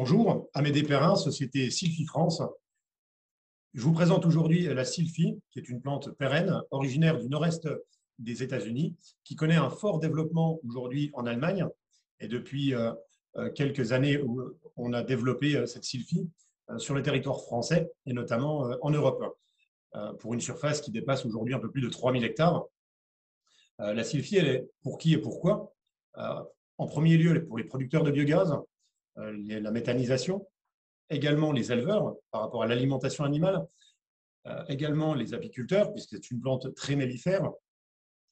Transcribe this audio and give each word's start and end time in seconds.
Bonjour, 0.00 0.48
Amédée 0.54 0.84
Perrin, 0.84 1.16
société 1.16 1.72
Sylphy 1.72 2.04
France. 2.04 2.40
Je 3.74 3.82
vous 3.82 3.92
présente 3.92 4.26
aujourd'hui 4.26 4.62
la 4.72 4.84
Sylphy, 4.84 5.40
qui 5.50 5.58
est 5.58 5.68
une 5.68 5.80
plante 5.80 6.12
pérenne 6.12 6.62
originaire 6.70 7.18
du 7.18 7.28
nord-est 7.28 7.68
des 8.20 8.44
États-Unis, 8.44 8.94
qui 9.24 9.34
connaît 9.34 9.56
un 9.56 9.70
fort 9.70 9.98
développement 9.98 10.60
aujourd'hui 10.64 11.10
en 11.14 11.26
Allemagne. 11.26 11.66
Et 12.20 12.28
depuis 12.28 12.74
euh, 12.74 12.92
euh, 13.38 13.50
quelques 13.50 13.90
années, 13.90 14.22
on 14.76 14.92
a 14.92 15.02
développé 15.02 15.56
euh, 15.56 15.66
cette 15.66 15.82
Sylphy 15.82 16.30
sur 16.76 16.94
le 16.94 17.02
territoire 17.02 17.40
français 17.40 17.90
et 18.06 18.12
notamment 18.12 18.70
en 18.82 18.90
Europe, 18.90 19.36
pour 20.20 20.32
une 20.32 20.40
surface 20.40 20.80
qui 20.80 20.92
dépasse 20.92 21.26
aujourd'hui 21.26 21.54
un 21.54 21.58
peu 21.58 21.72
plus 21.72 21.82
de 21.82 21.88
3000 21.88 22.22
hectares. 22.22 22.66
La 23.80 24.04
Sylphy, 24.04 24.36
elle 24.36 24.46
est 24.46 24.70
pour 24.84 24.96
qui 24.96 25.12
et 25.12 25.18
pourquoi? 25.18 25.74
En 26.14 26.86
premier 26.86 27.16
lieu, 27.16 27.44
pour 27.46 27.58
les 27.58 27.64
producteurs 27.64 28.04
de 28.04 28.12
biogaz, 28.12 28.54
la 29.18 29.70
méthanisation, 29.70 30.46
également 31.10 31.52
les 31.52 31.72
éleveurs 31.72 32.14
par 32.30 32.42
rapport 32.42 32.62
à 32.62 32.66
l'alimentation 32.66 33.24
animale, 33.24 33.66
également 34.68 35.14
les 35.14 35.34
apiculteurs, 35.34 35.92
puisque 35.92 36.10
c'est 36.10 36.30
une 36.30 36.40
plante 36.40 36.74
très 36.74 36.96
mellifère, 36.96 37.50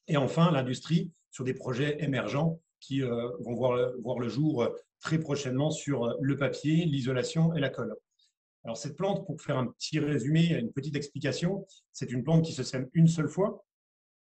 et 0.07 0.17
enfin 0.17 0.51
l'industrie 0.51 1.11
sur 1.31 1.43
des 1.43 1.53
projets 1.53 2.03
émergents 2.03 2.59
qui 2.79 3.03
euh, 3.03 3.29
vont 3.39 3.55
voir 3.55 3.91
voir 4.03 4.19
le 4.19 4.29
jour 4.29 4.63
euh, 4.63 4.69
très 4.99 5.19
prochainement 5.19 5.71
sur 5.71 6.05
euh, 6.05 6.13
le 6.21 6.37
papier, 6.37 6.85
l'isolation 6.85 7.53
et 7.53 7.59
la 7.59 7.69
colle. 7.69 7.95
Alors 8.63 8.77
cette 8.77 8.95
plante, 8.95 9.25
pour 9.25 9.41
faire 9.41 9.57
un 9.57 9.67
petit 9.67 9.99
résumé, 9.99 10.53
une 10.53 10.71
petite 10.71 10.95
explication, 10.95 11.65
c'est 11.93 12.11
une 12.11 12.23
plante 12.23 12.45
qui 12.45 12.53
se 12.53 12.63
sème 12.63 12.89
une 12.93 13.07
seule 13.07 13.29
fois. 13.29 13.65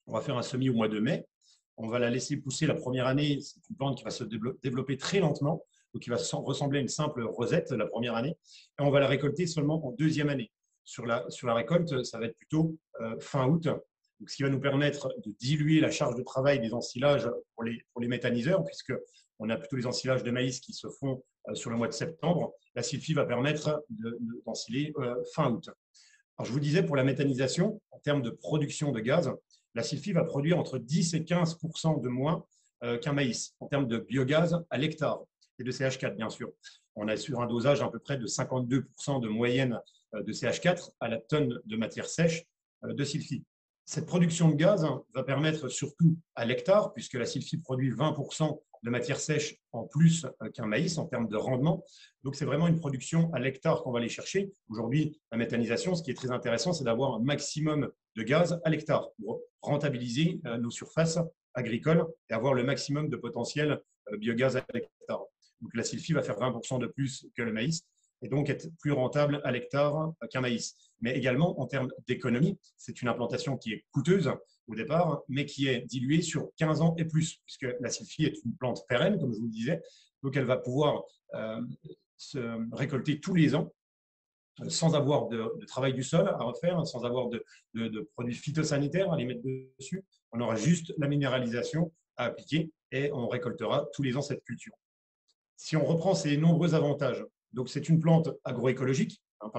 On 0.06 0.14
va 0.14 0.22
faire 0.22 0.38
un 0.38 0.44
semis 0.44 0.70
au 0.70 0.74
mois 0.74 0.88
de 0.88 1.00
mai. 1.00 1.26
On 1.76 1.88
va 1.88 2.00
la 2.00 2.10
laisser 2.10 2.38
pousser 2.38 2.66
la 2.66 2.76
première 2.76 3.08
année. 3.08 3.40
C'est 3.42 3.62
une 3.70 3.76
plante 3.76 3.98
qui 3.98 4.04
va 4.04 4.10
se 4.10 4.24
développer 4.24 4.98
très 4.98 5.20
lentement, 5.20 5.64
donc 5.94 6.04
qui 6.04 6.10
va 6.10 6.18
ressembler 6.18 6.80
à 6.80 6.82
une 6.82 6.88
simple 6.88 7.24
rosette 7.24 7.72
la 7.72 7.86
première 7.86 8.16
année. 8.16 8.38
Et 8.80 8.84
on 8.84 8.90
va 8.90 9.00
la 9.00 9.08
récolter 9.08 9.48
seulement 9.48 9.86
en 9.86 9.92
deuxième 9.92 10.30
année. 10.30 10.52
Sur 10.84 11.06
la, 11.06 11.26
sur 11.30 11.48
la 11.48 11.54
récolte, 11.54 12.04
ça 12.06 12.18
va 12.18 12.28
être 12.28 12.38
plutôt 12.38 12.78
fin 13.20 13.46
août, 13.46 13.68
ce 14.26 14.36
qui 14.36 14.44
va 14.44 14.50
nous 14.50 14.60
permettre 14.60 15.14
de 15.24 15.32
diluer 15.40 15.80
la 15.80 15.92
charge 15.92 16.16
de 16.16 16.24
travail 16.24 16.60
des 16.60 16.74
ensilages 16.74 17.30
pour 17.54 17.64
les, 17.64 17.82
pour 17.92 18.02
les 18.02 18.08
méthaniseurs, 18.08 18.64
puisqu'on 18.64 19.50
a 19.50 19.58
plutôt 19.58 19.76
les 19.76 19.86
ensilages 19.86 20.24
de 20.24 20.32
maïs 20.32 20.60
qui 20.60 20.74
se 20.74 20.88
font 20.88 21.24
euh, 21.50 21.56
sur 21.56 21.70
le 21.70 21.78
mois 21.78 21.88
de 21.88 21.94
septembre. 21.94 22.54
La 22.76 22.84
Sylphy 22.84 23.14
va 23.14 23.26
permettre 23.26 23.84
d'ensiler 24.46 24.94
euh, 24.98 25.16
fin 25.34 25.52
août. 25.52 25.70
Alors, 26.38 26.48
je 26.48 26.52
vous 26.52 26.60
disais, 26.60 26.84
pour 26.84 26.96
la 26.96 27.04
méthanisation, 27.04 27.82
en 27.92 28.00
termes 28.00 28.22
de 28.22 28.30
production 28.30 28.92
de 28.92 29.00
gaz, 29.00 29.32
la 29.76 29.84
Sylphy 29.84 30.14
va 30.14 30.24
produire 30.24 30.58
entre 30.58 30.78
10 30.78 31.14
et 31.14 31.20
15% 31.22 32.02
de 32.02 32.10
moins 32.10 32.46
euh, 32.84 32.98
qu'un 32.98 33.14
maïs 33.14 33.56
en 33.60 33.68
termes 33.68 33.88
de 33.88 33.98
biogaz 33.98 34.64
à 34.70 34.78
l'hectare 34.78 35.24
et 35.60 35.64
de 35.64 35.72
CH4, 35.72 36.16
bien 36.16 36.30
sûr. 36.30 36.52
On 36.96 37.08
a 37.08 37.18
sur 37.18 37.42
un 37.42 37.48
dosage 37.48 37.82
à 37.82 37.90
peu 37.90 38.00
près 38.00 38.18
de 38.18 38.26
52% 38.26 39.22
de 39.22 39.28
moyenne 39.28 39.80
de 40.14 40.32
CH4 40.32 40.92
à 41.00 41.08
la 41.08 41.20
tonne 41.20 41.60
de 41.66 41.78
matière 41.78 42.08
sèche 42.08 42.46
de 42.84 43.04
Sylphy. 43.04 43.44
Cette 43.90 44.06
production 44.06 44.50
de 44.50 44.56
gaz 44.56 44.86
va 45.14 45.24
permettre 45.24 45.70
surtout 45.70 46.18
à 46.36 46.44
l'hectare, 46.44 46.92
puisque 46.94 47.14
la 47.14 47.26
sylphy 47.26 47.58
produit 47.58 47.90
20% 47.90 48.60
de 48.84 48.90
matière 48.90 49.18
sèche 49.18 49.56
en 49.72 49.86
plus 49.86 50.26
euh, 50.42 50.50
qu'un 50.50 50.66
maïs 50.66 50.98
en 50.98 51.06
termes 51.06 51.30
de 51.30 51.38
rendement. 51.38 51.84
Donc, 52.24 52.36
c'est 52.36 52.44
vraiment 52.44 52.68
une 52.68 52.80
production 52.80 53.34
à 53.34 53.40
l'hectare 53.40 53.84
qu'on 53.84 53.92
va 53.92 54.00
aller 54.00 54.10
chercher. 54.10 54.52
Aujourd'hui, 54.70 55.20
la 55.32 55.38
méthanisation, 55.38 55.96
ce 55.96 56.04
qui 56.04 56.12
est 56.12 56.16
très 56.16 56.32
intéressant, 56.32 56.74
c'est 56.74 56.84
d'avoir 56.84 57.16
un 57.16 57.20
maximum 57.20 57.90
de 58.16 58.24
gaz 58.24 58.60
à 58.66 58.70
l'hectare 58.70 59.10
pour 59.22 59.40
rentabiliser 59.62 60.42
euh, 60.46 60.58
nos 60.58 60.70
surfaces 60.70 61.20
agricoles 61.54 62.06
et 62.30 62.34
avoir 62.34 62.54
le 62.54 62.64
maximum 62.64 63.10
de 63.10 63.16
potentiel 63.16 63.82
euh, 64.12 64.18
biogaz 64.18 64.58
à 64.58 64.66
l'hectare. 64.74 65.24
Donc, 65.62 65.72
la 65.74 65.84
sylphy 65.84 66.14
va 66.14 66.22
faire 66.22 66.38
20% 66.38 66.80
de 66.80 66.88
plus 66.88 67.28
que 67.36 67.42
le 67.42 67.52
maïs 67.52 67.84
et 68.22 68.30
donc 68.30 68.50
être 68.50 68.70
plus 68.80 68.92
rentable 68.92 69.42
à 69.44 69.52
l'hectare 69.52 70.14
qu'un 70.32 70.42
maïs. 70.42 70.76
Mais 71.02 71.16
également, 71.16 71.60
en 71.60 71.68
termes 71.68 71.90
d'économie, 72.08 72.58
c'est 72.76 73.02
une 73.02 73.08
implantation 73.08 73.58
qui 73.58 73.74
est 73.74 73.86
coûteuse 73.92 74.32
au 74.68 74.76
départ, 74.76 75.22
mais 75.30 75.46
qui 75.46 75.68
est 75.68 75.82
diluée 75.82 76.22
sur 76.22 76.50
15 76.58 76.82
ans 76.82 76.96
et 76.98 77.06
plus, 77.06 77.38
puisque 77.46 77.68
la 77.80 77.90
sylphie 77.90 78.26
est 78.26 78.44
une 78.44 78.56
plante 78.56 78.86
pérenne, 78.88 79.20
comme 79.20 79.34
je 79.34 79.40
vous 79.40 79.46
le 79.46 79.52
disais, 79.52 79.82
donc 80.24 80.36
elle 80.36 80.46
va 80.46 80.58
pouvoir 80.58 81.04
euh, 81.36 81.62
se 82.18 82.76
récolter 82.76 83.20
tous 83.20 83.36
les 83.36 83.56
ans 83.56 83.72
euh, 84.62 84.70
sans 84.70 84.96
avoir 84.96 85.28
de, 85.28 85.54
travail 85.68 85.94
du 85.94 86.04
sol 86.04 86.28
à 86.28 86.44
refaire, 86.44 86.86
sans 86.86 87.06
avoir 87.06 87.30
de, 87.30 87.44
produits 88.14 88.34
phytosanitaires 88.34 89.12
à 89.12 89.18
les 89.18 89.26
mettre 89.26 89.42
dessus. 89.80 90.04
On 90.32 90.42
aura 90.42 90.56
juste 90.56 90.94
la 90.98 91.08
minéralisation 91.08 91.94
à 92.18 92.26
appliquer 92.26 92.72
et 92.92 93.12
on 93.12 93.28
récoltera 93.28 93.88
tous 93.94 94.02
les 94.02 94.18
ans 94.18 94.22
cette 94.22 94.44
culture. 94.44 94.74
Si 95.58 95.76
on 95.76 95.86
reprend 95.86 96.16
ces 96.16 96.38
nombreux 96.38 96.74
avantages 96.74 97.26
donc, 97.54 97.70
c'est 97.70 97.90
une 97.90 98.00
plante 98.00 98.30
agroécologique, 98.44 99.22
hein, 99.42 99.50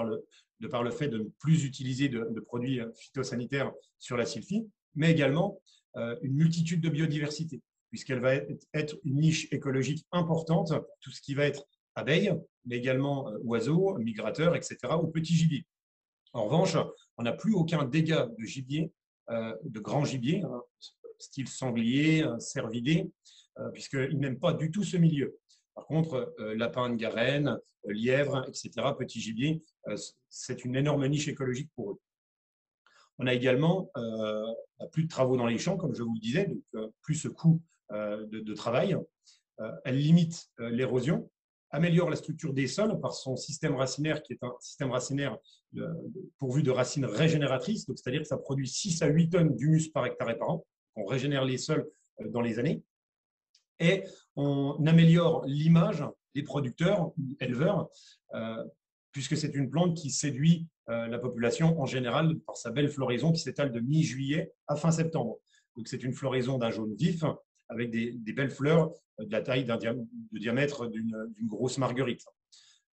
de 0.61 0.69
par 0.69 0.83
le 0.83 0.91
fait 0.91 1.09
de 1.09 1.19
ne 1.19 1.29
plus 1.41 1.65
utiliser 1.65 2.09
de, 2.09 2.41
produits 2.41 2.81
phytosanitaires 2.97 3.73
sur 3.99 4.17
la 4.17 4.27
sylphie, 4.27 4.69
mais 4.95 5.11
également 5.11 5.61
euh, 5.97 6.17
une 6.23 6.35
multitude 6.35 6.81
de 6.81 6.91
biodiversité, 6.91 7.63
puisqu'elle 7.91 8.21
va 8.21 8.35
être 8.35 8.99
une 9.05 9.17
niche 9.21 9.49
écologique 9.53 10.07
importante 10.13 10.69
pour 10.69 10.99
tout 11.01 11.11
ce 11.11 11.21
qui 11.21 11.35
va 11.35 11.47
être 11.47 11.65
abeilles, 11.95 12.33
mais 12.67 12.77
également 12.77 13.31
euh, 13.31 13.39
oiseaux, 13.45 13.99
migrateurs, 13.99 14.55
etc., 14.55 14.77
ou 15.03 15.09
petits 15.09 15.35
gibiers. 15.35 15.67
En 16.33 16.45
revanche, 16.45 16.77
on 17.17 17.23
n'a 17.23 17.33
plus 17.33 17.55
aucun 17.55 17.85
dégât 17.85 18.29
de 18.39 18.45
gibier, 18.45 18.93
euh, 19.31 19.57
de 19.65 19.81
grands 19.81 20.05
gibiers, 20.05 20.43
hein, 20.43 20.63
style 21.19 21.49
sanglier, 21.49 22.25
cervidé, 22.39 23.11
puisqu'ils 23.73 24.21
n'aiment 24.21 24.39
pas 24.39 24.53
du 24.53 24.71
tout 24.71 24.85
ce 24.85 24.97
milieu. 24.97 25.37
Par 25.79 25.87
contre, 25.87 26.35
euh, 26.41 26.57
lapin 26.57 26.91
de 26.91 26.97
Garenne, 26.97 27.57
euh, 27.87 27.93
lièvre, 27.93 28.45
etc., 28.49 28.73
petits 28.99 29.21
gibiers, 29.21 29.63
euh, 29.87 29.97
c'est 30.29 30.65
une 30.65 30.75
énorme 30.75 31.07
niche 31.07 31.29
écologique 31.29 31.71
pour 31.77 31.93
eux. 31.93 32.01
On 33.19 33.29
a 33.29 33.35
également 33.35 33.91
plus 34.93 35.05
de 35.05 35.09
travaux 35.09 35.37
dans 35.37 35.47
les 35.47 35.59
champs, 35.59 35.77
comme 35.77 35.95
je 35.95 36.03
vous 36.03 36.15
le 36.15 36.21
disais, 36.21 36.47
donc 36.73 36.93
plus 37.03 37.17
ce 37.17 37.27
coût 37.27 37.61
de, 37.91 38.55
travail. 38.55 38.97
elle 39.85 39.99
limite 39.99 40.49
l'érosion, 40.59 41.29
améliore 41.71 42.11
la 42.11 42.17
structure 42.17 42.53
des 42.53 42.69
sols 42.69 43.01
par 43.01 43.13
son 43.15 43.35
système 43.35 43.75
racinaire, 43.75 44.23
qui 44.23 44.35
est 44.35 44.45
un 44.45 44.53
système 44.61 44.93
racinaire 44.93 45.37
pourvu 46.39 46.63
de 46.63 46.71
racines 46.71 47.07
régénératrices, 47.07 47.87
c'est-à-dire 47.87 48.23
que 48.23 48.29
ça 48.29 48.39
produit 48.39 48.69
6 48.69 49.03
à 49.03 49.09
8 49.09 49.31
tonnes 49.31 49.57
d'humus 49.57 49.89
par 49.89 50.07
hectare 50.07 50.31
et 50.31 50.39
par 50.39 50.51
an. 50.51 50.67
On 50.95 51.05
régénère 51.05 51.45
les 51.45 51.59
sols 51.59 51.91
dans 52.21 52.41
les 52.41 52.61
années 52.61 52.85
et 53.81 54.05
on 54.37 54.85
améliore 54.87 55.45
l'image 55.47 56.05
des 56.35 56.43
producteurs, 56.43 57.13
éleveurs, 57.41 57.89
euh, 58.35 58.65
puisque 59.13 59.37
c'est 59.37 59.55
une 59.55 59.71
plante 59.71 59.97
qui 59.97 60.11
séduit 60.11 60.67
euh, 60.89 61.07
la 61.09 61.19
population 61.19 61.81
en 61.81 61.87
général 61.87 62.39
par 62.41 62.57
sa 62.57 62.71
belle 62.71 62.89
floraison 62.89 63.33
qui 63.33 63.41
s'étale 63.41 63.73
de 63.73 63.81
mi-juillet 63.81 64.53
à 64.67 64.77
fin 64.77 64.91
septembre. 64.91 65.39
Donc 65.77 65.89
c'est 65.89 66.03
une 66.03 66.13
floraison 66.13 66.59
d'un 66.59 66.71
jaune 66.71 66.95
vif 66.95 67.25
avec 67.69 67.91
des, 67.91 68.33
belles 68.33 68.51
fleurs 68.51 68.91
de 69.19 69.31
la 69.31 69.43
taille 69.43 69.65
d'un 69.65 69.77
de 69.77 70.39
diamètre 70.39 70.87
d'une 70.87 71.27
grosse 71.47 71.79
marguerite. 71.79 72.25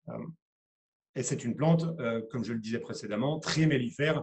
Euh, 0.09 0.13
et 1.15 1.23
c'est 1.23 1.45
une 1.45 1.57
plante, 1.57 1.85
comme 2.31 2.45
je 2.45 2.53
le 2.53 2.61
disais 2.61 2.79
précédemment, 2.79 3.41
très 3.41 3.67
mellifère. 3.67 4.23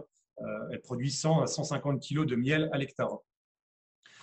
elle 0.70 0.80
produit 0.80 1.10
100 1.10 1.42
à 1.42 1.46
150 1.46 2.00
kg 2.00 2.24
de 2.24 2.36
miel 2.36 2.70
à 2.72 2.78
l'hectare. 2.78 3.18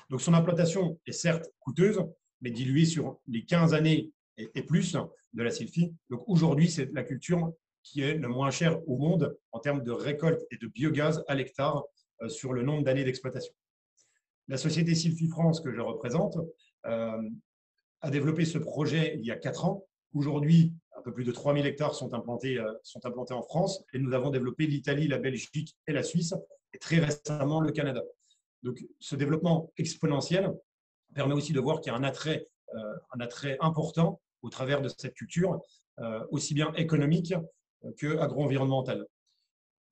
Donc 0.09 0.21
son 0.21 0.33
implantation 0.33 0.99
est 1.05 1.11
certes 1.11 1.51
coûteuse, 1.59 1.99
mais 2.43 2.51
dilué 2.51 2.85
sur 2.85 3.19
les 3.27 3.43
15 3.43 3.73
années 3.73 4.11
et, 4.37 4.63
plus 4.63 4.95
de 5.33 5.43
la 5.43 5.49
sylphie. 5.49 5.93
Donc 6.09 6.23
aujourd'hui, 6.27 6.69
c'est 6.69 6.91
la 6.93 7.03
culture 7.03 7.53
qui 7.81 8.01
est 8.01 8.15
le 8.15 8.27
moins 8.27 8.51
chère 8.51 8.79
au 8.87 8.97
monde 8.97 9.35
en 9.51 9.59
termes 9.59 9.81
de 9.81 9.91
récolte 9.91 10.41
et 10.51 10.57
de 10.57 10.67
biogaz 10.67 11.23
à 11.27 11.35
l'hectare 11.35 11.83
euh, 12.21 12.29
sur 12.29 12.53
le 12.53 12.61
nombre 12.61 12.83
d'années 12.83 13.03
d'exploitation. 13.03 13.53
La 14.47 14.57
société 14.57 14.93
Sylphie 14.93 15.29
France 15.29 15.61
que 15.61 15.71
je 15.71 15.79
représente 15.79 16.37
euh, 16.85 17.29
a 18.01 18.09
développé 18.09 18.45
ce 18.45 18.57
projet 18.57 19.15
il 19.17 19.25
y 19.25 19.31
a 19.31 19.37
4 19.37 19.65
ans. 19.65 19.85
Aujourd'hui, 20.13 20.73
un 20.97 21.01
peu 21.01 21.13
plus 21.13 21.23
de 21.23 21.31
3000 21.31 21.65
hectares 21.65 21.95
sont 21.95 22.13
implantés, 22.13 22.59
euh, 22.59 22.73
sont 22.83 23.05
implantés 23.05 23.33
en 23.33 23.41
France 23.41 23.83
et 23.93 23.99
nous 23.99 24.13
avons 24.13 24.29
développé 24.29 24.67
l'Italie, 24.67 25.07
la 25.07 25.17
Belgique 25.17 25.75
et 25.87 25.93
la 25.93 26.03
Suisse 26.03 26.33
et 26.73 26.77
très 26.77 26.99
récemment 26.99 27.61
le 27.61 27.71
Canada. 27.71 28.03
Donc 28.63 28.83
ce 28.99 29.15
développement 29.15 29.71
exponentiel 29.77 30.53
permet 31.13 31.33
aussi 31.33 31.53
de 31.53 31.59
voir 31.59 31.81
qu'il 31.81 31.91
y 31.91 31.95
a 31.95 31.97
un 31.97 32.03
attrait, 32.03 32.47
euh, 32.75 33.57
important 33.61 34.21
au 34.41 34.49
travers 34.49 34.81
de 34.81 34.89
cette 34.89 35.13
culture, 35.13 35.61
euh, 35.99 36.25
aussi 36.31 36.53
bien 36.53 36.73
économique 36.73 37.33
que 37.97 38.17
agro-environnementale. 38.17 39.05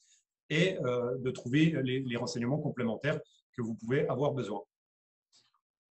et 0.49 0.75
de 0.75 1.31
trouver 1.31 1.75
les, 1.83 2.01
les 2.01 2.17
renseignements 2.17 2.59
complémentaires 2.59 3.19
que 3.55 3.61
vous 3.61 3.75
pouvez 3.75 4.07
avoir 4.07 4.31
besoin. 4.31 4.61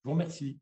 Je 0.05 0.09
vous 0.09 0.13
remercie. 0.13 0.59